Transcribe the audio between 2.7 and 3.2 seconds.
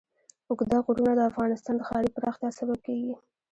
کېږي.